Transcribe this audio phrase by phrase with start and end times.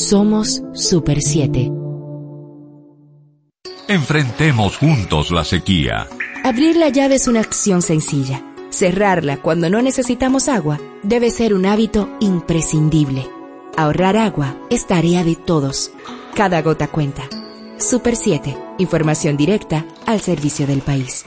[0.00, 1.70] Somos Super 7.
[3.86, 6.08] Enfrentemos juntos la sequía.
[6.42, 8.42] Abrir la llave es una acción sencilla.
[8.70, 13.28] Cerrarla cuando no necesitamos agua debe ser un hábito imprescindible.
[13.76, 15.92] Ahorrar agua es tarea de todos.
[16.34, 17.28] Cada gota cuenta.
[17.76, 18.56] Super 7.
[18.78, 21.26] Información directa al servicio del país.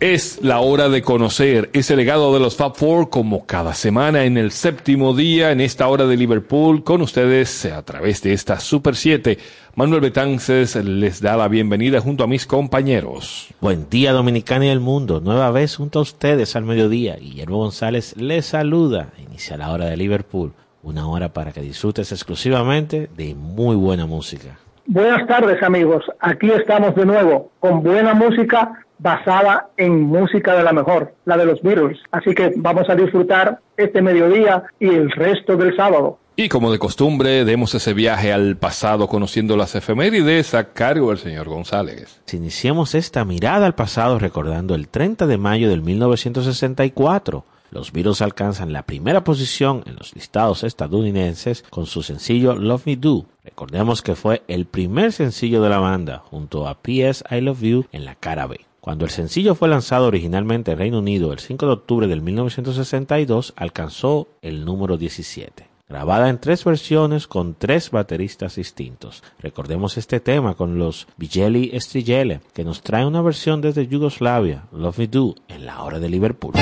[0.00, 4.36] Es la hora de conocer ese legado de los Fab Four como cada semana en
[4.36, 8.94] el séptimo día en esta hora de Liverpool con ustedes a través de esta Super
[8.94, 9.38] 7.
[9.74, 13.52] Manuel Betances les da la bienvenida junto a mis compañeros.
[13.60, 17.16] Buen día Dominicana y el mundo, nueva vez junto a ustedes al mediodía.
[17.16, 19.08] Guillermo González les saluda.
[19.18, 20.52] Inicia la hora de Liverpool,
[20.84, 24.60] una hora para que disfrutes exclusivamente de muy buena música.
[24.86, 30.72] Buenas tardes amigos, aquí estamos de nuevo con buena música basada en música de la
[30.72, 31.98] mejor, la de los Beatles.
[32.10, 36.18] Así que vamos a disfrutar este mediodía y el resto del sábado.
[36.40, 41.18] Y como de costumbre, demos ese viaje al pasado conociendo las efemérides a cargo del
[41.18, 42.20] señor González.
[42.26, 48.22] Si iniciamos esta mirada al pasado recordando el 30 de mayo del 1964, los Beatles
[48.22, 53.26] alcanzan la primera posición en los listados estadounidenses con su sencillo Love Me Do.
[53.44, 57.86] Recordemos que fue el primer sencillo de la banda junto a PS I Love You
[57.90, 58.67] en la cara B.
[58.80, 63.52] Cuando el sencillo fue lanzado originalmente en Reino Unido el 5 de octubre del 1962,
[63.56, 69.22] alcanzó el número 17 grabada en tres versiones con tres bateristas distintos.
[69.40, 74.98] Recordemos este tema con los Vigeli Strigele, que nos trae una versión desde Yugoslavia, Love
[74.98, 76.52] Me Do, en la hora de Liverpool.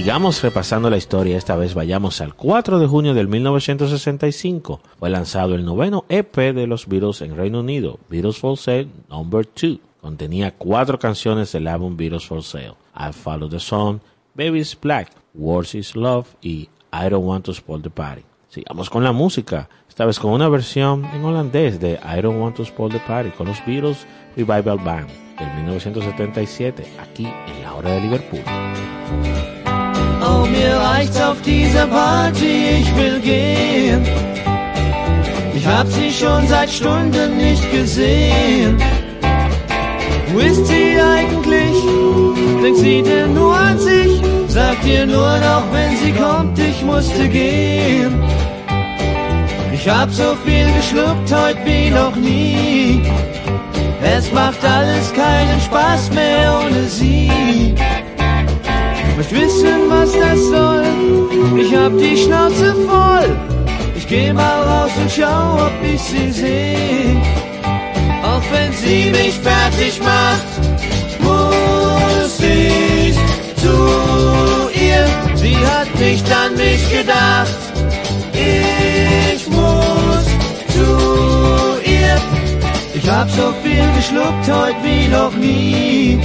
[0.00, 4.80] Sigamos repasando la historia, esta vez vayamos al 4 de junio del 1965.
[4.98, 9.46] Fue lanzado el noveno EP de los Beatles en Reino Unido, Beatles for Sale Number
[9.46, 9.78] 2.
[10.00, 14.00] Contenía cuatro canciones del álbum Beatles for Sale, I Follow the Sun,
[14.34, 18.22] Baby's Black, Words is Love y I Don't Want to Spoil the Party.
[18.48, 22.56] Sigamos con la música, esta vez con una versión en holandés de I Don't Want
[22.56, 27.90] to Spoil the Party con los Beatles Revival Band del 1977, aquí en la hora
[27.90, 29.59] de Liverpool.
[30.46, 34.06] Mir reicht's auf dieser Party, ich will gehen.
[35.80, 38.76] hab sie schon seit Stunden nicht gesehen.
[40.32, 41.76] Wo ist sie eigentlich?
[42.62, 44.20] Denkt sie denn nur an sich?
[44.48, 48.22] Sagt ihr nur noch, wenn sie kommt, ich musste gehen.
[49.72, 53.02] Ich hab so viel geschluckt heute wie noch nie.
[54.02, 57.30] Es macht alles keinen Spaß mehr ohne sie.
[59.16, 60.84] Möcht wissen, was das soll?
[61.58, 63.36] Ich hab die Schnauze voll.
[63.96, 67.16] Ich geh mal raus und schau, ob ich sie seh.
[68.22, 70.52] Auch wenn sie mich fertig macht,
[71.20, 73.14] muss ich
[73.56, 73.76] zu
[74.86, 75.06] ihr.
[75.34, 77.58] Sie hat nicht an mich gedacht.
[78.32, 80.26] Ich muss
[80.74, 81.39] zu ihr.
[82.92, 86.18] Ich hab so viel geschluckt heute wie noch nie.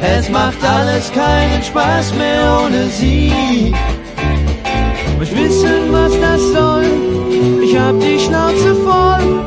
[0.00, 3.72] Es macht alles keinen Spaß mehr ohne sie.
[5.18, 6.84] Möcht wissen, was das soll?
[7.62, 9.46] Ich hab die Schnauze voll.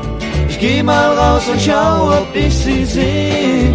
[0.50, 3.74] Ich geh mal raus und schau, ob ich sie seh.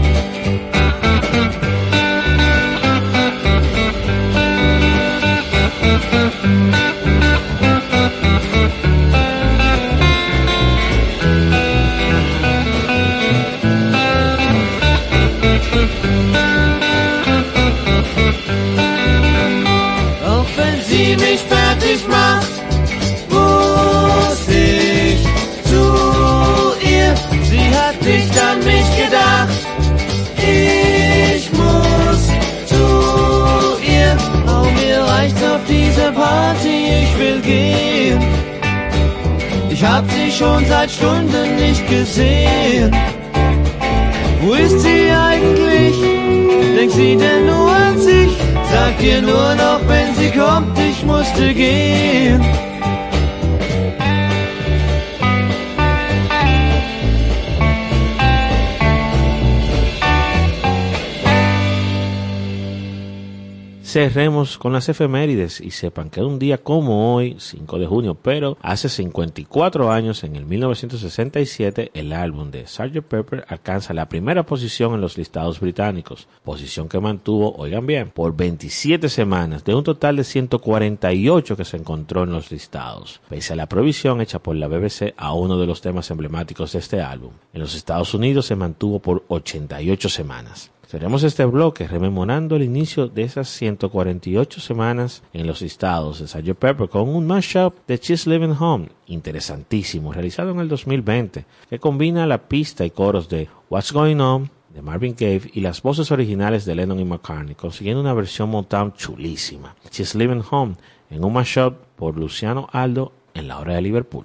[64.10, 68.58] Cerremos con las efemérides y sepan que un día como hoy, 5 de junio, pero
[68.60, 73.02] hace 54 años, en el 1967, el álbum de Sgt.
[73.02, 78.36] Pepper alcanza la primera posición en los listados británicos, posición que mantuvo, oigan bien, por
[78.36, 83.56] 27 semanas, de un total de 148 que se encontró en los listados, pese a
[83.56, 87.30] la provisión hecha por la BBC a uno de los temas emblemáticos de este álbum.
[87.52, 90.72] En los Estados Unidos se mantuvo por 88 semanas.
[90.90, 96.58] Cerremos este bloque rememorando el inicio de esas 148 semanas en los listados de Sgt.
[96.58, 102.26] Pepper con un mashup de She's Living Home, interesantísimo, realizado en el 2020, que combina
[102.26, 106.64] la pista y coros de What's Going On de Marvin Gaye y las voces originales
[106.64, 109.76] de Lennon y McCartney, consiguiendo una versión Motown chulísima.
[109.92, 110.74] She's Living Home
[111.08, 114.24] en un mashup por Luciano Aldo en la hora de Liverpool.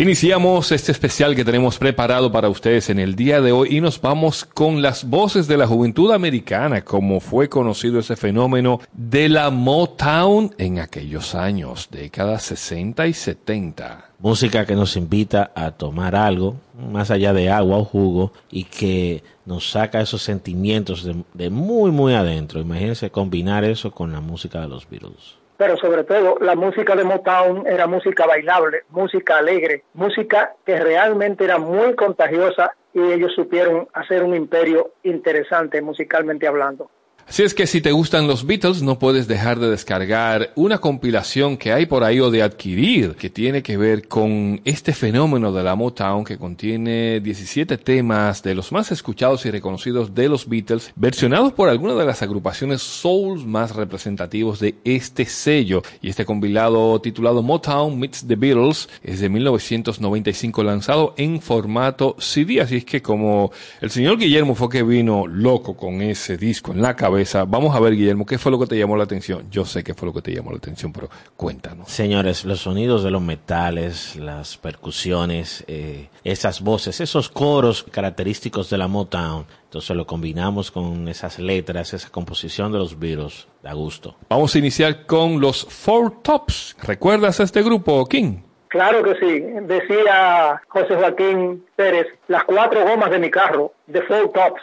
[0.00, 4.00] Iniciamos este especial que tenemos preparado para ustedes en el día de hoy y nos
[4.00, 9.50] vamos con las voces de la juventud americana, como fue conocido ese fenómeno de la
[9.50, 14.10] Motown en aquellos años, décadas 60 y 70.
[14.20, 16.54] Música que nos invita a tomar algo,
[16.92, 21.90] más allá de agua o jugo, y que nos saca esos sentimientos de, de muy,
[21.90, 22.60] muy adentro.
[22.60, 25.37] Imagínense combinar eso con la música de los Beatles.
[25.58, 31.44] Pero sobre todo la música de Motown era música bailable, música alegre, música que realmente
[31.44, 36.90] era muy contagiosa y ellos supieron hacer un imperio interesante musicalmente hablando.
[37.28, 41.58] Así es que si te gustan los Beatles, no puedes dejar de descargar una compilación
[41.58, 45.62] que hay por ahí o de adquirir que tiene que ver con este fenómeno de
[45.62, 50.90] la Motown que contiene 17 temas de los más escuchados y reconocidos de los Beatles,
[50.96, 55.82] versionados por algunas de las agrupaciones soul más representativos de este sello.
[56.00, 62.62] Y este compilado titulado Motown Meets the Beatles es de 1995 lanzado en formato CD.
[62.62, 66.80] Así es que como el señor Guillermo fue que vino loco con ese disco en
[66.80, 67.17] la cabeza,
[67.48, 69.50] Vamos a ver, Guillermo, ¿qué fue lo que te llamó la atención?
[69.50, 71.90] Yo sé qué fue lo que te llamó la atención, pero cuéntanos.
[71.90, 78.78] Señores, los sonidos de los metales, las percusiones, eh, esas voces, esos coros característicos de
[78.78, 84.16] la Motown, entonces lo combinamos con esas letras, esa composición de los Beatles, da gusto.
[84.28, 86.76] Vamos a iniciar con los Four Tops.
[86.82, 88.42] ¿Recuerdas a este grupo, King?
[88.68, 94.32] Claro que sí, decía José Joaquín Pérez, las cuatro gomas de mi carro, de Four
[94.32, 94.62] Tops.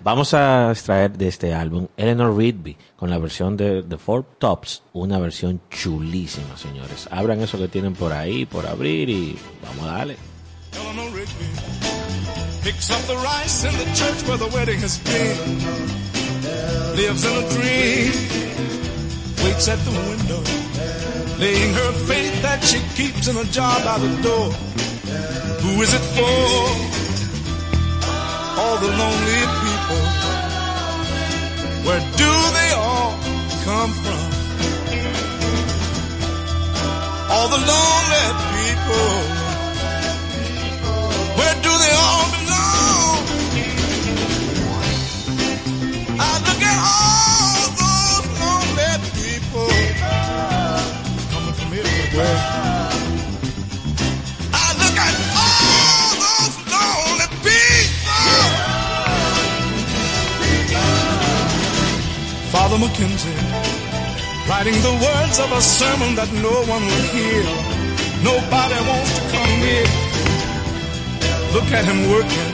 [0.00, 4.82] Vamos a extraer de este álbum Eleanor Rigby con la versión de The Four Tops,
[4.92, 7.08] una versión chulísima, señores.
[7.10, 10.16] Abran eso que tienen por ahí, por abrir y vamos a darle.
[10.72, 11.78] Eleanor Rigby
[12.62, 15.36] picks up the rice in the church where the wedding has been.
[16.96, 18.12] Lives in a dream,
[19.44, 20.42] waits at the window,
[21.38, 24.52] laying her faith that she keeps in a jar by the door.
[25.62, 26.98] Who is it for?
[28.60, 30.06] All the lonely people.
[31.86, 33.12] Where do they all
[33.64, 34.24] come from?
[37.30, 39.10] All the lonely people.
[41.38, 43.18] Where do they all belong?
[46.20, 47.07] I look at all
[62.78, 63.34] Father Mackenzie,
[64.48, 67.42] writing the words of a sermon that no one will hear.
[68.22, 69.86] Nobody wants to come near.
[71.54, 72.50] Look at him working,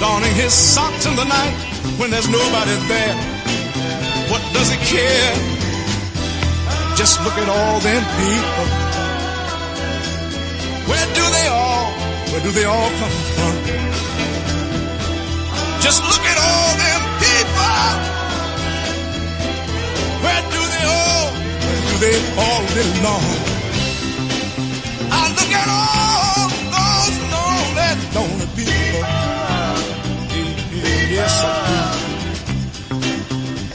[0.00, 1.54] donning his socks in the night
[1.98, 3.14] when there's nobody there.
[4.30, 5.34] What does he care?
[6.96, 8.66] Just look at all them people.
[10.90, 11.86] Where do they all,
[12.32, 13.54] where do they all come from?
[15.82, 18.11] Just look at all them people.
[20.24, 21.26] Where do they all,
[21.64, 23.26] where do they all belong?
[25.10, 29.02] I look at all those lonely, lonely people.
[31.12, 31.76] Yes, I do.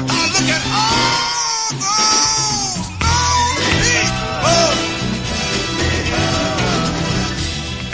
[0.09, 4.71] I look at all those lonely people.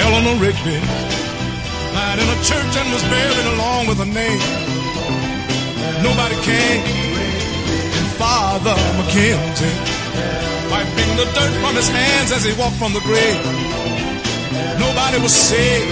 [0.05, 0.77] Eleanor Rigby
[1.93, 4.41] died in a church and was buried along with a name.
[6.03, 7.12] Nobody came.
[8.23, 9.75] Father McKenzie,
[10.71, 13.43] wiping the dirt from his hands as he walked from the grave.
[14.79, 15.91] Nobody was saved.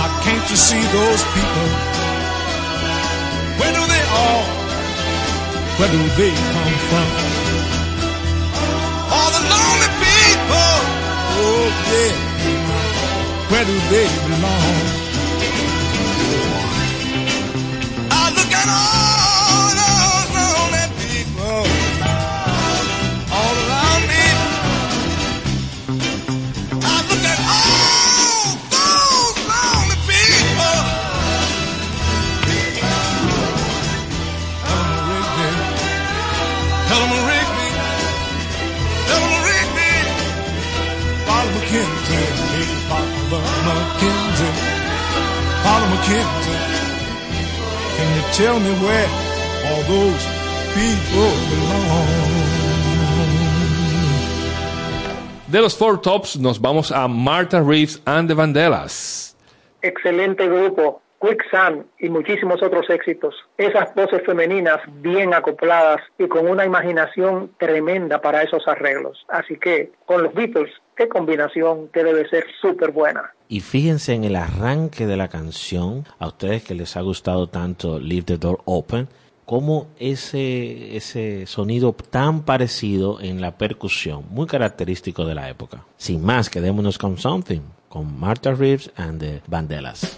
[0.00, 1.68] How can't you see those people?
[3.60, 4.44] Where do they all?
[5.76, 7.08] Where do they come from?
[9.12, 10.72] All the lonely people.
[11.44, 12.14] Oh yeah.
[13.50, 14.78] Where do they belong?
[18.20, 19.09] I look at all
[47.96, 49.08] Can you tell me where
[49.66, 50.24] all those
[50.74, 52.08] people belong?
[55.48, 59.34] De los Four Tops nos vamos a Martha Reeves and the Vandellas.
[59.82, 63.34] excelente grupo, Quicksand y muchísimos otros éxitos.
[63.58, 69.24] Esas voces femeninas bien acopladas y con una imaginación tremenda para esos arreglos.
[69.28, 73.32] Así que con los Beatles, qué combinación que debe ser súper buena.
[73.52, 77.98] Y fíjense en el arranque de la canción, a ustedes que les ha gustado tanto
[77.98, 79.08] Leave the Door Open,
[79.44, 85.84] como ese, ese sonido tan parecido en la percusión, muy característico de la época.
[85.96, 90.16] Sin más, quedémonos con Something, con Martha Reeves and the Vandellas.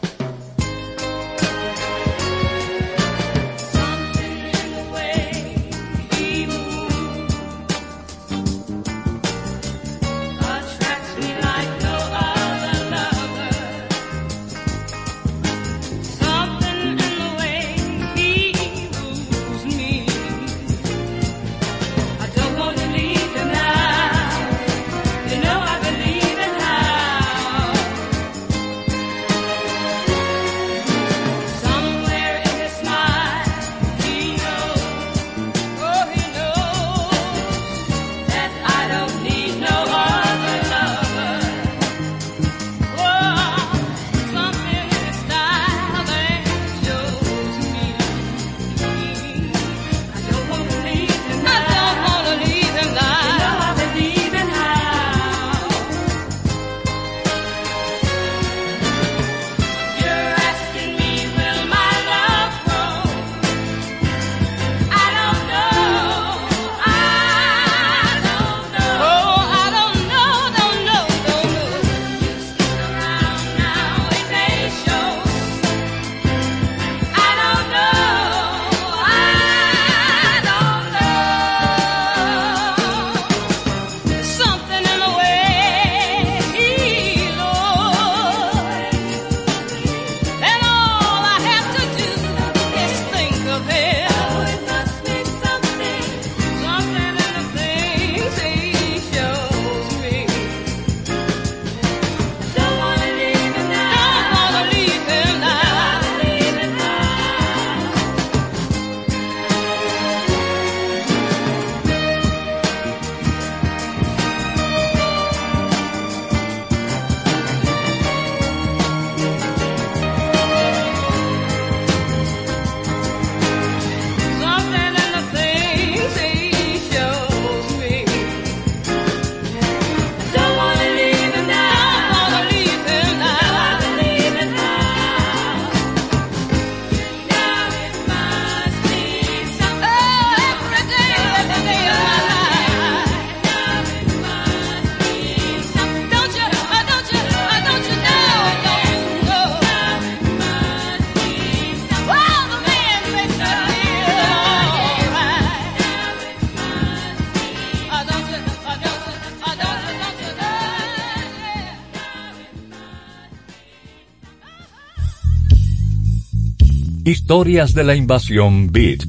[167.32, 169.04] Historias de la invasión Beat.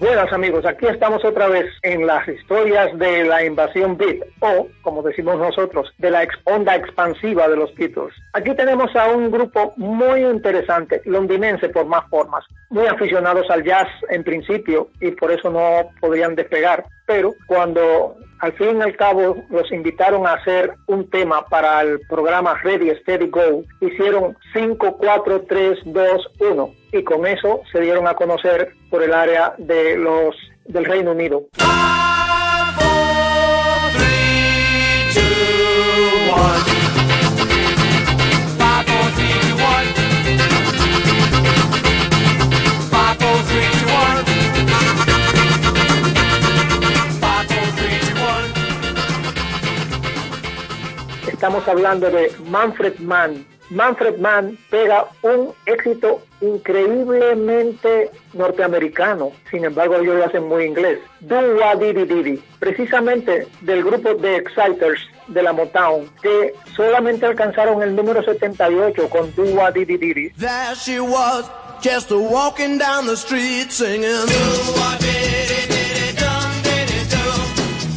[0.00, 5.00] Buenas amigos, aquí estamos otra vez en las historias de la invasión beat o, como
[5.02, 8.12] decimos nosotros, de la ex- onda expansiva de los Beatles.
[8.32, 13.86] Aquí tenemos a un grupo muy interesante, londinense por más formas, muy aficionados al jazz
[14.10, 19.36] en principio y por eso no podrían despegar, pero cuando al fin y al cabo
[19.48, 25.44] los invitaron a hacer un tema para el programa Ready Steady Go, hicieron 5, 4,
[25.48, 30.36] 3, 2, 1 y con eso se dieron a conocer por el área de los
[30.66, 31.46] del Reino Unido.
[51.44, 53.46] Estamos hablando de Manfred Mann.
[53.68, 61.00] Manfred Mann pega un éxito increíblemente norteamericano, sin embargo ellos lo hacen muy inglés.
[61.20, 67.82] Do Wah Diddy Diddy, precisamente del grupo de Exciters de la Motown, que solamente alcanzaron
[67.82, 70.30] el número 78 con Do Wah Diddy Diddy.
[70.38, 71.44] There she was,
[71.82, 74.08] just walking down the street singing.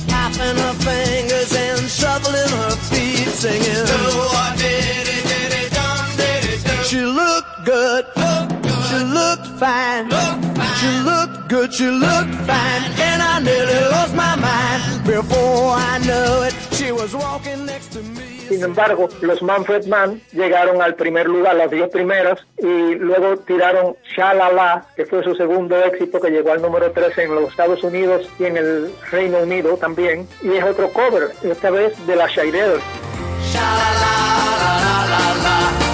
[0.10, 2.97] Tapping her fingers and shuffling her feet
[3.38, 3.86] singing.
[6.90, 8.06] She looked good.
[8.90, 10.10] She looked fine.
[10.80, 11.74] She looked good.
[11.74, 12.84] She looked fine.
[13.08, 14.82] And I nearly lost my mind.
[15.06, 18.26] Before I knew it, she was walking next to me.
[18.50, 23.98] Sin embargo, los Manfred Mann llegaron al primer lugar, las 10 primeras, y luego tiraron
[24.16, 28.30] Shalala, que fue su segundo éxito, que llegó al número 13 en los Estados Unidos
[28.40, 30.28] y en el Reino Unido también.
[30.42, 32.28] Y es otro cover, esta vez de la
[33.58, 34.04] Shirelles.
[35.50, 35.87] I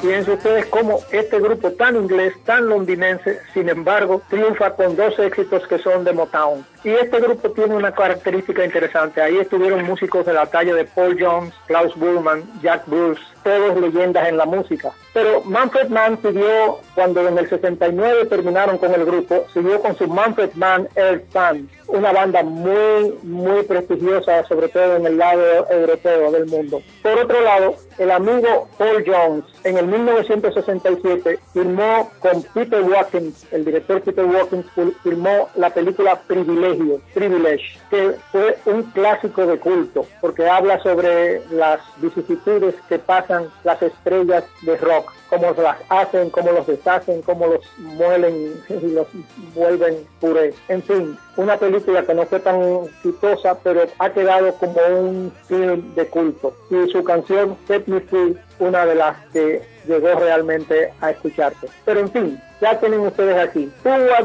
[0.00, 5.66] Fíjense ustedes cómo este grupo tan inglés, tan londinense, sin embargo, triunfa con dos éxitos
[5.66, 6.64] que son de Motown.
[6.84, 9.20] Y este grupo tiene una característica interesante.
[9.20, 14.28] Ahí estuvieron músicos de la talla de Paul Jones, Klaus Burman, Jack Bruce, todos leyendas
[14.28, 14.92] en la música.
[15.12, 20.06] Pero Manfred Mann siguió, cuando en el 69 terminaron con el grupo, siguió con su
[20.06, 26.30] Manfred Mann Earth Band, una banda muy, muy prestigiosa, sobre todo en el lado europeo
[26.30, 26.82] del mundo.
[27.02, 33.64] Por otro lado, el amigo Paul Jones, en el 1967, firmó con Peter Watkins, el
[33.64, 34.66] director Peter Watkins,
[35.02, 41.80] firmó la película Privilegio, Privilege, que fue un clásico de culto, porque habla sobre las
[41.96, 47.64] vicisitudes que pasan las estrellas de rock, cómo las hacen, cómo los deshacen, cómo los
[47.78, 49.06] muelen y los
[49.54, 50.54] vuelven puré.
[50.68, 55.94] En fin, una película que no fue tan exitosa, pero ha quedado como un film
[55.94, 56.54] de culto.
[56.70, 61.68] Y su canción Set Me Free, una de las que llegó realmente a escucharse.
[61.84, 63.70] Pero en fin, ya tienen ustedes aquí.
[63.82, 64.20] Tua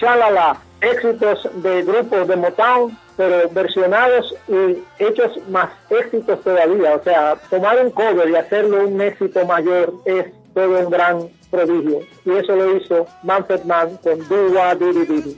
[0.00, 6.94] Shalala, éxitos de grupos de Motown, pero versionados y hechos más éxitos todavía.
[6.94, 12.00] O sea, tomar un cover y hacerlo un éxito mayor es todo un gran prodigio.
[12.24, 15.36] Y eso lo hizo Manfred Mann con Dua Didi Didi.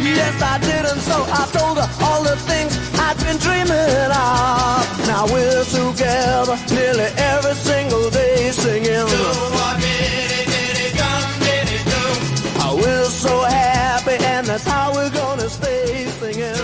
[0.00, 4.82] Yes, I did, and so I told her all the things I'd been dreaming of.
[5.06, 9.63] Now we're together nearly every single day singing.
[14.54, 16.54] That's how we're gonna stay singing.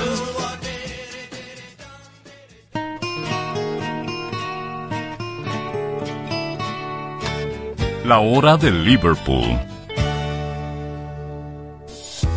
[8.04, 9.69] La hora de Liverpool.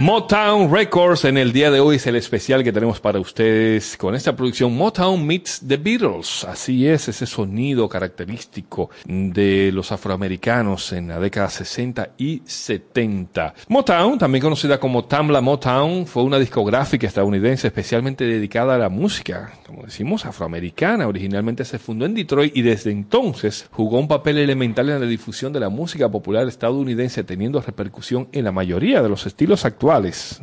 [0.00, 4.14] Motown Records en el día de hoy es el especial que tenemos para ustedes con
[4.14, 6.44] esta producción Motown meets The Beatles.
[6.44, 13.54] Así es, ese sonido característico de los afroamericanos en la década 60 y 70.
[13.66, 19.50] Motown, también conocida como Tamla Motown, fue una discográfica estadounidense especialmente dedicada a la música,
[19.66, 21.08] como decimos, afroamericana.
[21.08, 25.52] Originalmente se fundó en Detroit y desde entonces jugó un papel elemental en la difusión
[25.52, 29.64] de la música popular estadounidense, teniendo repercusión en la mayoría de los estilos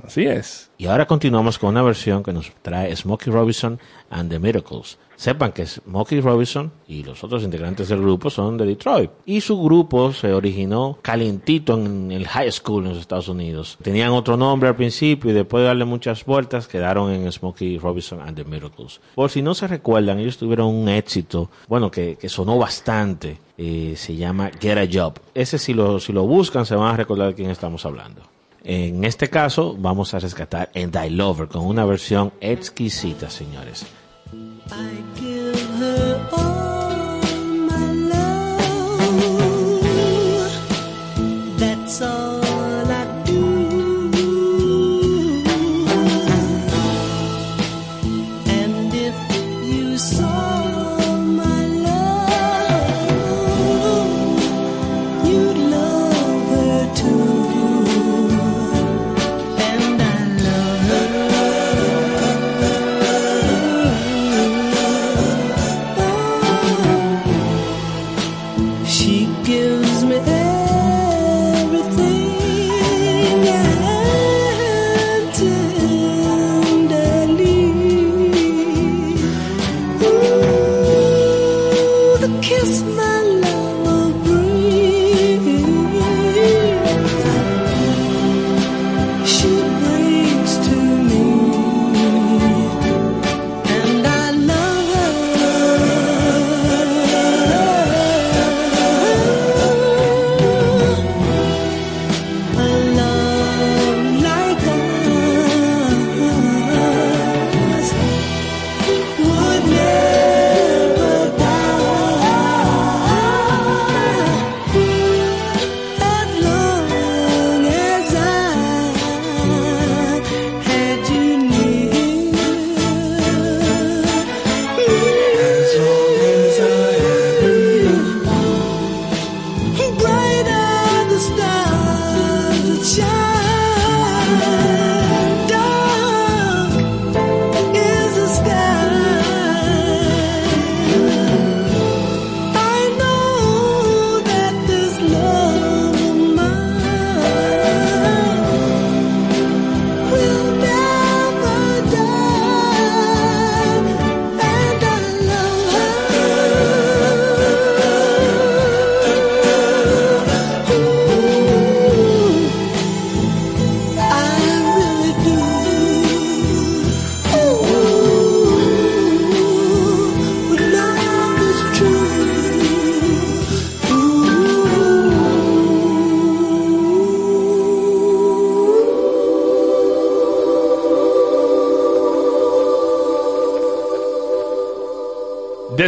[0.04, 0.72] Así es.
[0.78, 3.80] Y ahora continuamos con una versión que nos trae Smokey Robinson
[4.10, 4.98] and the Miracles.
[5.16, 9.12] Sepan que Smokey Robinson y los otros integrantes del grupo son de Detroit.
[9.26, 13.78] Y su grupo se originó calientito en el high school en los Estados Unidos.
[13.82, 18.20] Tenían otro nombre al principio y después de darle muchas vueltas quedaron en Smokey Robinson
[18.22, 19.00] and the Miracles.
[19.16, 23.38] Por si no se recuerdan, ellos tuvieron un éxito, bueno, que, que sonó bastante.
[23.58, 25.20] eh, se llama Get a Job.
[25.34, 28.22] Ese si lo, si lo buscan se van a recordar de quién estamos hablando.
[28.68, 33.86] En este caso, vamos a rescatar en Die Lover con una versión exquisita, señores.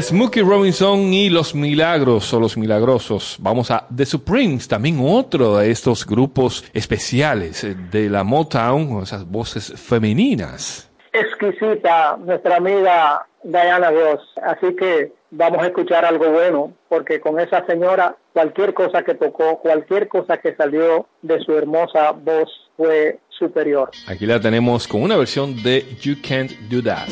[0.08, 3.36] Smokey Robinson y los Milagros o los Milagrosos.
[3.42, 9.30] Vamos a The Supremes, también otro de estos grupos especiales de la Motown, con esas
[9.30, 10.90] voces femeninas.
[11.12, 14.22] exquisita nuestra amiga Diana Ross.
[14.42, 19.60] Así que vamos a escuchar algo bueno, porque con esa señora cualquier cosa que tocó,
[19.60, 23.92] cualquier cosa que salió de su hermosa voz fue superior.
[24.08, 27.10] Aquí la tenemos con una versión de You Can't Do That.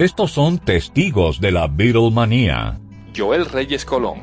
[0.00, 2.80] Estos son testigos de la Beatlemanía.
[3.14, 4.20] Joel Reyes Colón.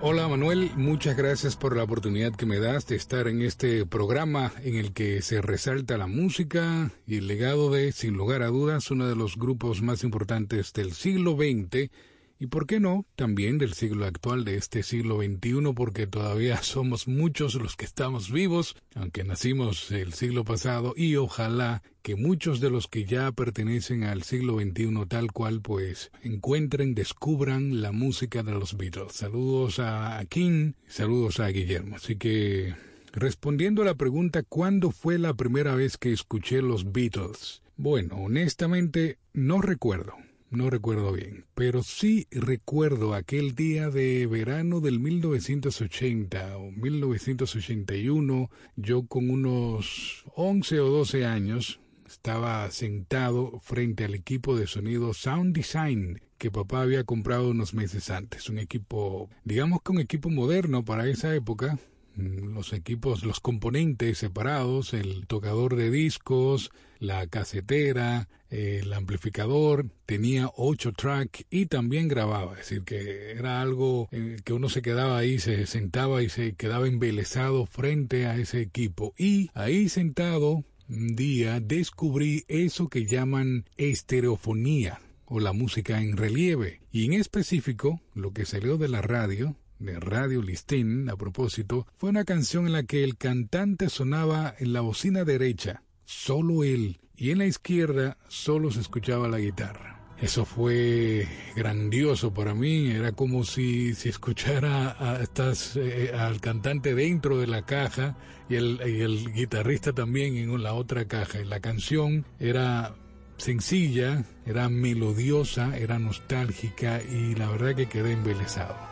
[0.00, 4.54] Hola Manuel, muchas gracias por la oportunidad que me das de estar en este programa
[4.62, 8.90] en el que se resalta la música y el legado de, sin lugar a dudas,
[8.90, 11.90] uno de los grupos más importantes del siglo XX
[12.40, 17.06] y, por qué no, también del siglo actual, de este siglo XXI, porque todavía somos
[17.06, 22.70] muchos los que estamos vivos, aunque nacimos el siglo pasado, y ojalá que muchos de
[22.70, 28.52] los que ya pertenecen al siglo XXI tal cual, pues encuentren, descubran la música de
[28.52, 29.12] los Beatles.
[29.12, 31.96] Saludos a King, saludos a Guillermo.
[31.96, 32.74] Así que,
[33.12, 37.60] respondiendo a la pregunta, ¿cuándo fue la primera vez que escuché los Beatles?
[37.76, 40.14] Bueno, honestamente, no recuerdo.
[40.50, 49.06] No recuerdo bien, pero sí recuerdo aquel día de verano del 1980 o 1981, yo
[49.06, 56.20] con unos 11 o 12 años estaba sentado frente al equipo de sonido Sound Design
[56.36, 61.06] que papá había comprado unos meses antes, un equipo, digamos que un equipo moderno para
[61.06, 61.78] esa época,
[62.16, 66.70] Mm, los equipos, los componentes separados, el tocador de discos,
[67.00, 74.08] la casetera, el amplificador, tenía ocho track y también grababa, es decir, que era algo
[74.44, 79.14] que uno se quedaba ahí, se sentaba y se quedaba embelesado frente a ese equipo.
[79.16, 86.80] Y ahí sentado, un día descubrí eso que llaman estereofonía o la música en relieve.
[86.92, 92.10] Y en específico, lo que salió de la radio, de Radio Listín, a propósito, fue
[92.10, 97.30] una canción en la que el cantante sonaba en la bocina derecha, solo él, y
[97.30, 100.00] en la izquierda solo se escuchaba la guitarra.
[100.20, 107.38] Eso fue grandioso para mí, era como si, si escuchara estas, eh, al cantante dentro
[107.38, 108.16] de la caja
[108.48, 111.38] y el, y el guitarrista también en la otra caja.
[111.44, 112.94] La canción era
[113.38, 118.89] sencilla, era melodiosa, era nostálgica y la verdad que quedé embelesado.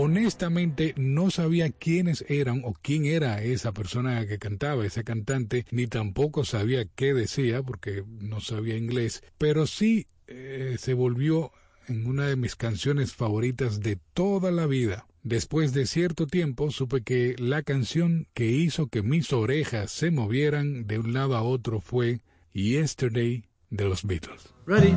[0.00, 5.88] Honestamente no sabía quiénes eran o quién era esa persona que cantaba, ese cantante, ni
[5.88, 11.50] tampoco sabía qué decía porque no sabía inglés, pero sí eh, se volvió
[11.88, 15.08] en una de mis canciones favoritas de toda la vida.
[15.24, 20.86] Después de cierto tiempo supe que la canción que hizo que mis orejas se movieran
[20.86, 22.20] de un lado a otro fue
[22.52, 24.54] Yesterday de los Beatles.
[24.64, 24.94] Ready?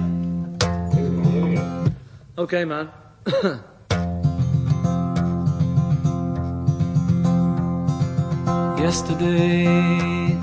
[2.35, 2.91] Okay, man.
[8.91, 10.37] Yesterday,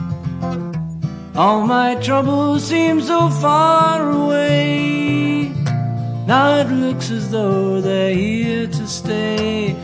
[1.37, 5.53] all my troubles seem so far away.
[6.27, 9.77] Now it looks as though they're here to stay.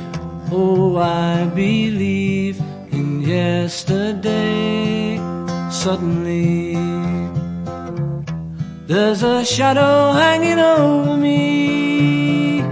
[0.50, 2.58] Oh, I believe
[2.90, 5.18] in yesterday.
[5.70, 6.74] Suddenly,
[8.86, 12.62] there's a shadow hanging over me.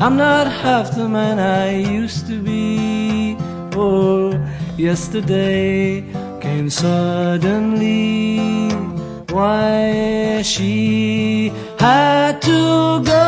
[0.00, 3.36] I'm not half the man I used to be.
[3.72, 4.29] Oh,
[4.80, 6.02] yesterday
[6.40, 8.40] came suddenly.
[9.30, 13.20] Why she had to go,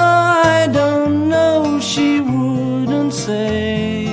[0.56, 1.78] I don't know.
[1.80, 4.06] She wouldn't say.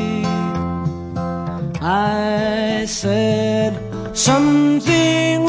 [1.81, 3.73] I said
[4.15, 5.48] something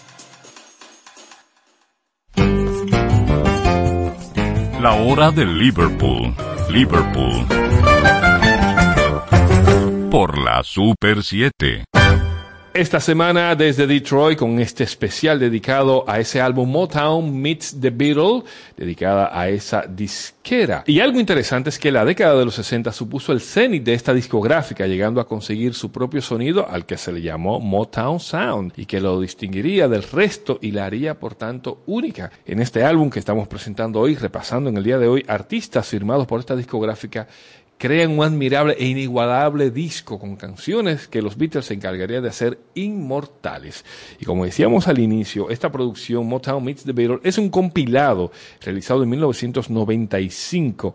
[4.81, 6.33] La hora de Liverpool.
[6.71, 7.45] Liverpool.
[10.09, 12.00] Por la Super 7.
[12.73, 18.45] Esta semana desde Detroit con este especial dedicado a ese álbum Motown Meets the Beatles,
[18.77, 20.85] dedicada a esa disquera.
[20.87, 24.13] Y algo interesante es que la década de los 60 supuso el cenit de esta
[24.13, 28.85] discográfica, llegando a conseguir su propio sonido al que se le llamó Motown Sound y
[28.85, 32.31] que lo distinguiría del resto y la haría por tanto única.
[32.45, 36.25] En este álbum que estamos presentando hoy, repasando en el día de hoy, artistas firmados
[36.25, 37.27] por esta discográfica
[37.81, 42.59] crean un admirable e inigualable disco con canciones que los Beatles se encargarían de hacer
[42.75, 43.83] inmortales.
[44.19, 48.31] Y como decíamos al inicio, esta producción Motown Meets the Beatles es un compilado
[48.63, 50.93] realizado en 1995.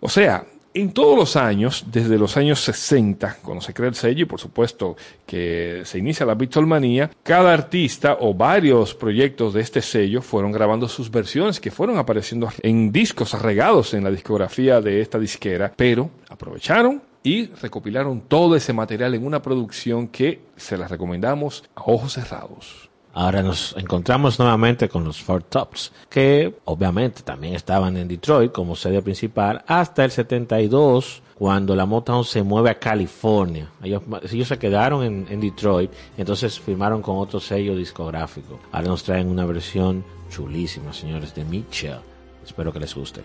[0.00, 0.44] O sea,
[0.78, 4.38] En todos los años, desde los años 60, cuando se crea el sello y por
[4.38, 10.52] supuesto que se inicia la Beatlemanía, cada artista o varios proyectos de este sello fueron
[10.52, 15.72] grabando sus versiones que fueron apareciendo en discos regados en la discografía de esta disquera,
[15.74, 21.84] pero aprovecharon y recopilaron todo ese material en una producción que se las recomendamos a
[21.86, 22.85] ojos cerrados.
[23.16, 28.76] Ahora nos encontramos nuevamente con los Four Tops, que obviamente también estaban en Detroit como
[28.76, 33.70] sede principal hasta el 72, cuando la Motown se mueve a California.
[33.82, 34.02] Ellos,
[34.46, 38.60] se quedaron en, en Detroit, entonces firmaron con otro sello discográfico.
[38.70, 42.00] Ahora nos traen una versión chulísima, señores, de Mitchell.
[42.44, 43.22] Espero que les guste.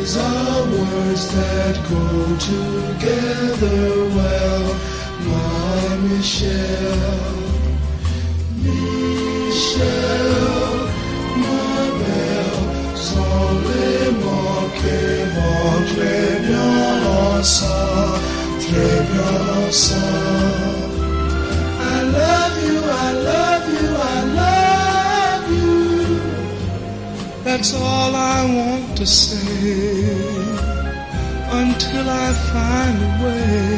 [0.00, 2.04] These are words that go
[2.50, 3.84] together
[4.16, 4.64] well,
[5.28, 7.36] my Michelle.
[8.64, 9.76] Michelle,
[11.42, 11.68] ma
[12.00, 16.72] belle, sans les manquer, vont très bien
[17.36, 18.20] ensemble,
[18.58, 19.36] très bien
[19.68, 20.96] ensemble.
[21.78, 24.49] I love you, I love you, I love
[27.52, 30.06] That's all I want to say
[31.50, 33.70] until I find a way.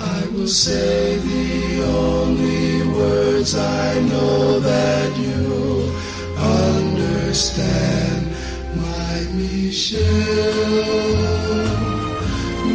[0.00, 5.92] I will say the only words I know that you
[6.38, 8.34] understand,
[8.74, 10.00] my Michelle,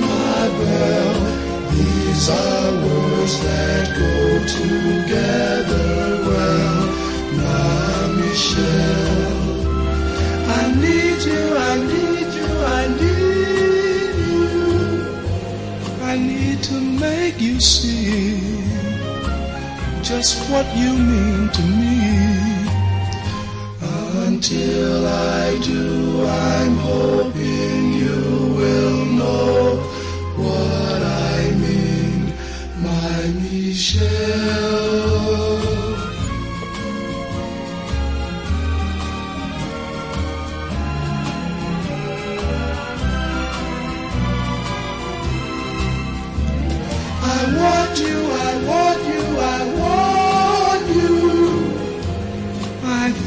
[0.07, 1.21] my belle.
[1.73, 4.13] These are words that go
[4.61, 5.89] together
[6.29, 6.77] well,
[7.41, 9.14] my Michelle.
[11.27, 14.45] I need you, I need you,
[16.03, 18.55] I need to make you see
[20.03, 22.65] just what you mean to me.
[24.27, 29.77] Until I do, I'm hoping you will know
[30.37, 32.33] what I mean,
[32.83, 35.14] my Michelle.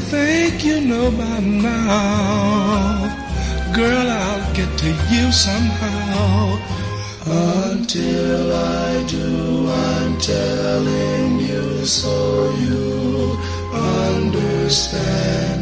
[0.09, 3.15] Think you know by now.
[3.75, 6.57] Girl, I'll get to you somehow.
[7.25, 12.15] Until I do, I'm telling you so
[12.63, 13.37] you
[14.01, 15.59] understand.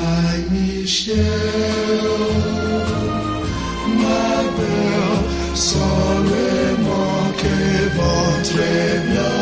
[0.00, 1.18] My Michelle,
[4.04, 5.20] my belle,
[5.54, 9.36] sans les manquer, vont très bien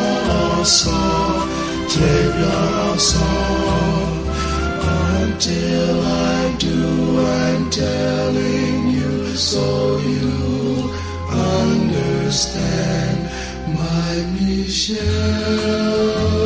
[0.58, 1.46] ensemble,
[1.88, 3.91] très bien ensemble.
[5.44, 10.94] Until I do, I'm telling you so you
[11.32, 13.28] understand,
[13.66, 16.41] my Michelle.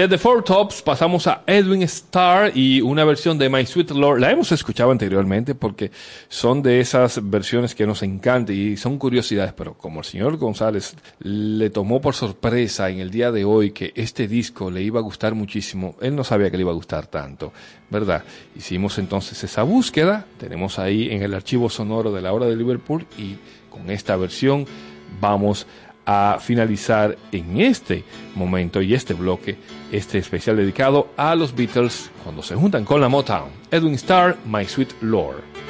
[0.00, 4.18] De The Four Tops pasamos a Edwin Starr y una versión de My Sweet Lord.
[4.20, 5.90] La hemos escuchado anteriormente porque
[6.26, 10.96] son de esas versiones que nos encantan y son curiosidades, pero como el señor González
[11.18, 15.02] le tomó por sorpresa en el día de hoy que este disco le iba a
[15.02, 17.52] gustar muchísimo, él no sabía que le iba a gustar tanto,
[17.90, 18.24] ¿verdad?
[18.56, 23.06] Hicimos entonces esa búsqueda, tenemos ahí en el archivo sonoro de la hora de Liverpool
[23.18, 23.36] y
[23.68, 24.64] con esta versión
[25.20, 25.89] vamos a
[26.40, 29.56] finalizar en este momento y este bloque,
[29.92, 33.50] este especial dedicado a los Beatles cuando se juntan con la Motown.
[33.70, 35.69] Edwin Starr, My Sweet Lord.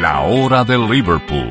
[0.00, 1.48] La hora de Liverpool.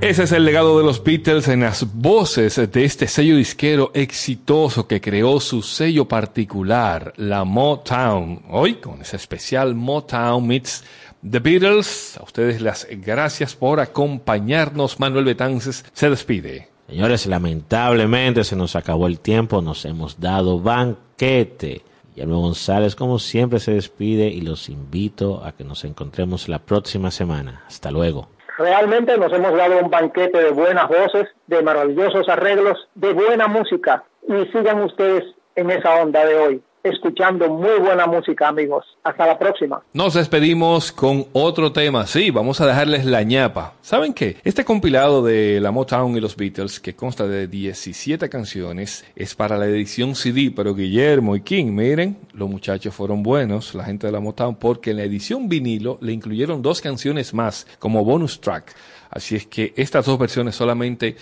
[0.00, 4.88] Ese es el legado de los Beatles en las voces de este sello disquero exitoso
[4.88, 8.42] que creó su sello particular, la Motown.
[8.50, 10.82] Hoy con ese especial Motown Meets
[11.28, 12.16] The Beatles.
[12.18, 14.98] A ustedes las gracias por acompañarnos.
[14.98, 16.70] Manuel Betances se despide.
[16.88, 21.82] Señores, lamentablemente se nos acabó el tiempo, nos hemos dado banquete.
[22.18, 27.12] Guillermo González, como siempre, se despide y los invito a que nos encontremos la próxima
[27.12, 27.62] semana.
[27.68, 28.26] Hasta luego.
[28.58, 34.02] Realmente nos hemos dado un banquete de buenas voces, de maravillosos arreglos, de buena música.
[34.26, 36.62] Y sigan ustedes en esa onda de hoy.
[36.82, 38.84] Escuchando muy buena música, amigos.
[39.04, 39.82] Hasta la próxima.
[39.92, 42.06] Nos despedimos con otro tema.
[42.06, 43.74] Sí, vamos a dejarles la ñapa.
[43.80, 44.36] ¿Saben qué?
[44.44, 49.56] Este compilado de la Motown y los Beatles, que consta de 17 canciones, es para
[49.56, 54.12] la edición CD, pero Guillermo y King, miren, los muchachos fueron buenos, la gente de
[54.12, 58.74] la Motown, porque en la edición vinilo le incluyeron dos canciones más como bonus track.
[59.10, 61.16] Así es que estas dos versiones solamente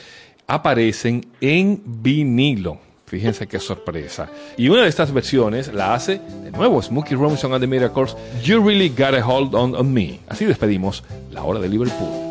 [0.47, 2.86] aparecen en vinilo.
[3.07, 4.29] Fíjense qué sorpresa.
[4.57, 8.61] Y una de estas versiones la hace de nuevo Smokey Robinson and the Miracles, You
[8.61, 10.19] Really Got a Hold on, on Me.
[10.29, 12.26] Así despedimos la hora de Liverpool.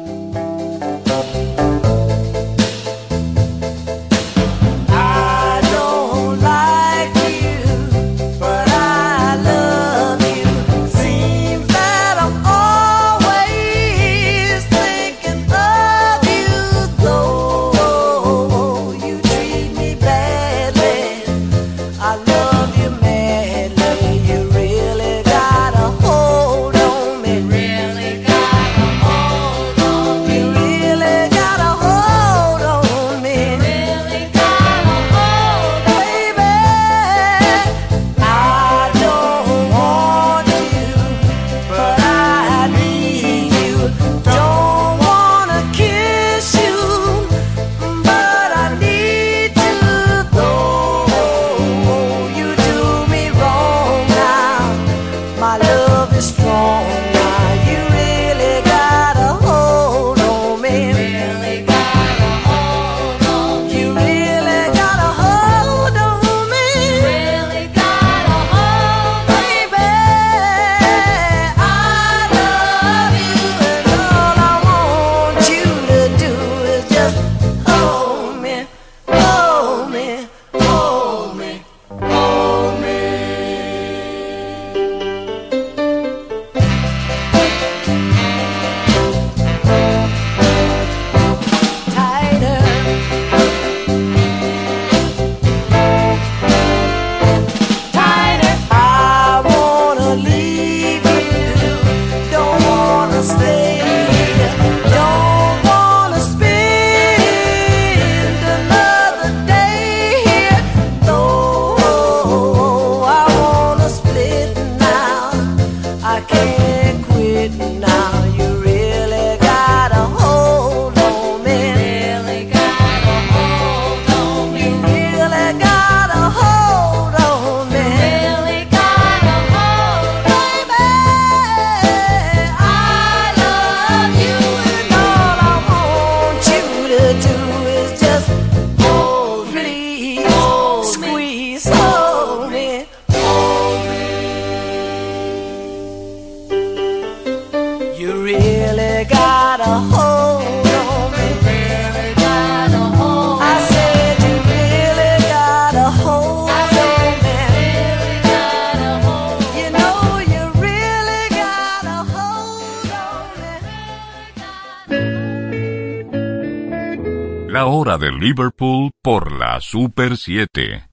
[168.26, 170.90] Liverpool por la Super 7.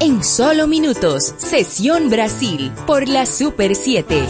[0.00, 4.24] En solo minutos, Sesión Brasil por la Super 7.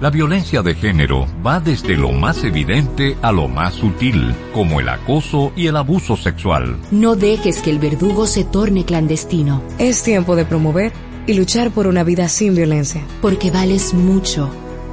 [0.00, 4.90] La violencia de género va desde lo más evidente a lo más sutil, como el
[4.90, 6.78] acoso y el abuso sexual.
[6.92, 10.92] No dejes que el verdugo se torne clandestino, Es tiempo de promover
[11.26, 13.02] y luchar por una vida sin violencia.
[13.20, 14.48] porque vales mucho.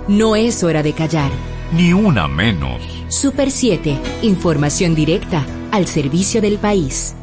[0.07, 1.29] No es hora de callar.
[1.75, 2.83] Ni una menos.
[3.07, 7.15] Super 7, información directa al servicio del país.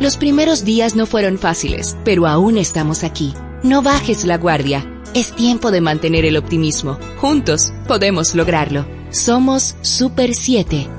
[0.00, 3.32] Los primeros días no fueron fáciles, pero aún estamos aquí.
[3.62, 4.84] No bajes la guardia.
[5.14, 6.98] Es tiempo de mantener el optimismo.
[7.18, 8.84] Juntos podemos lograrlo.
[9.10, 10.97] Somos Super 7.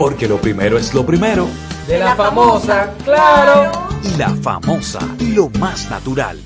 [0.00, 1.46] Porque lo primero es lo primero.
[1.86, 3.70] De la famosa, claro.
[4.02, 4.98] Y la famosa,
[5.34, 6.38] lo más natural.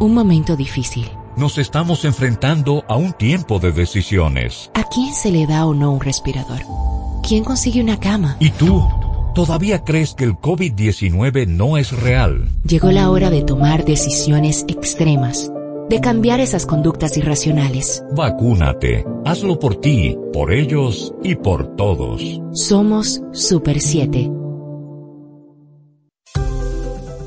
[0.00, 1.10] Un momento difícil.
[1.36, 4.70] Nos estamos enfrentando a un tiempo de decisiones.
[4.72, 6.62] ¿A quién se le da o no un respirador?
[7.22, 8.38] ¿Quién consigue una cama?
[8.40, 8.82] ¿Y tú?
[9.34, 12.48] ¿Todavía crees que el COVID-19 no es real?
[12.64, 15.52] Llegó la hora de tomar decisiones extremas,
[15.90, 18.02] de cambiar esas conductas irracionales.
[18.16, 19.04] Vacúnate.
[19.26, 22.40] Hazlo por ti, por ellos y por todos.
[22.54, 24.39] Somos Super 7.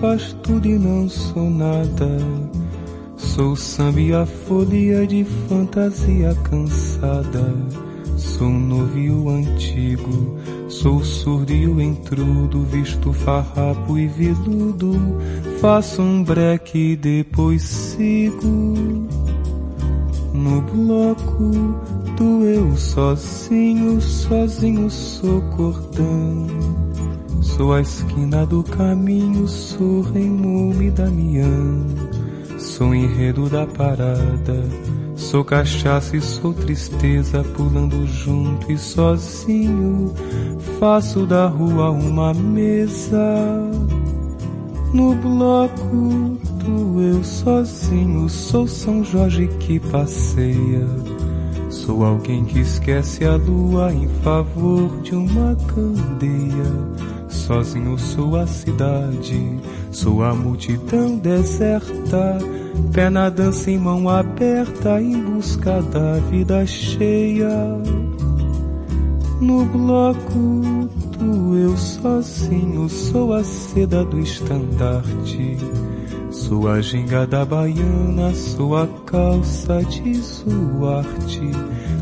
[0.00, 2.18] Faz tudo e não sou nada.
[3.16, 7.54] Sou samba e a folia de fantasia cansada.
[8.16, 10.36] Sou novo e o antigo,
[10.68, 14.94] sou surdo e o intrudo, visto farrapo e viludo.
[15.60, 18.74] Faço um breque e depois sigo.
[20.32, 21.50] No bloco
[22.16, 26.59] do eu sozinho, sozinho sou cordão.
[27.60, 31.84] Sou a esquina do caminho, sou Raimundo e Damião.
[32.56, 34.64] Sou enredo da parada,
[35.14, 40.10] sou cachaça e sou tristeza, pulando junto e sozinho.
[40.78, 43.36] Faço da rua uma mesa.
[44.94, 50.88] No bloco do eu sozinho, sou São Jorge que passeia.
[51.68, 56.99] Sou alguém que esquece a lua em favor de uma candeia.
[57.50, 59.58] Sozinho sou a cidade,
[59.90, 62.38] sou a multidão deserta.
[62.92, 67.76] Pé na dança em mão aberta em busca da vida cheia.
[69.40, 70.88] No bloco
[71.18, 75.56] do eu sozinho, sou a seda do estandarte.
[76.30, 81.50] Sou a ginga da baiana, sou a calça de Zuarte.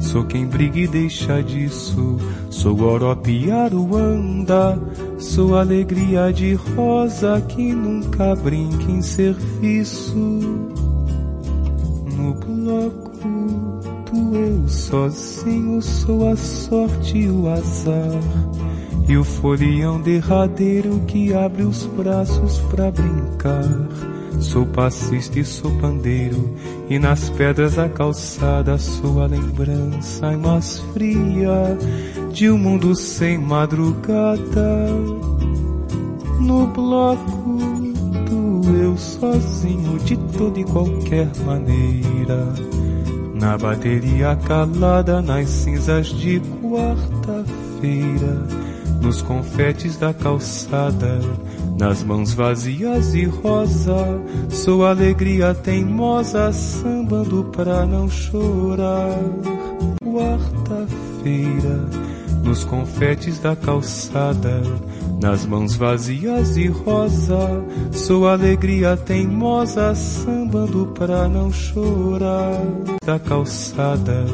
[0.02, 2.18] Sou quem briga e deixa disso,
[2.50, 4.78] sou Orope Aruanda.
[5.18, 10.16] Sou alegria de rosa que nunca brinca em serviço.
[12.16, 13.18] No bloco
[14.12, 18.20] do eu sozinho, sou a sorte e o azar.
[19.08, 23.64] E o folião derradeiro que abre os braços pra brincar.
[24.40, 26.54] Sou passista e sou pandeiro,
[26.88, 31.76] e nas pedras da calçada sou a lembrança mais fria
[32.32, 34.88] de um mundo sem madrugada.
[36.40, 37.58] No bloco
[38.28, 42.52] do eu sozinho, de toda e qualquer maneira.
[43.34, 48.46] Na bateria calada, nas cinzas de quarta-feira,
[49.00, 51.20] nos confetes da calçada
[51.78, 54.20] nas mãos vazias e rosa,
[54.50, 59.16] sou alegria teimosa, sambando pra não chorar.
[60.02, 61.88] Quarta-feira,
[62.48, 64.62] nos confetes da calçada,
[65.22, 72.62] nas mãos vazias e rosa, sou alegria teimosa, sambando pra não chorar.
[73.04, 74.24] Da calçada,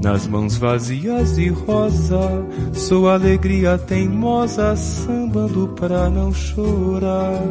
[0.00, 7.42] nas mãos vazias e rosa, sou alegria teimosa, sambando pra não chorar.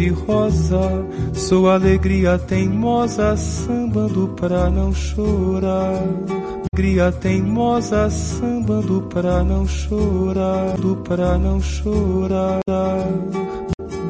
[0.00, 0.78] E rosa,
[1.32, 6.04] sou alegria teimosa, sambando pra não chorar.
[6.78, 12.60] Alegria teimosa, sambando pra não chorar, do pra não chorar.